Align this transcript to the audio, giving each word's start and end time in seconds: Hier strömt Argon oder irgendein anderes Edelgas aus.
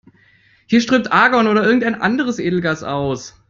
Hier 0.65 0.81
strömt 0.81 1.11
Argon 1.11 1.45
oder 1.47 1.63
irgendein 1.63 1.93
anderes 1.93 2.39
Edelgas 2.39 2.81
aus. 2.81 3.35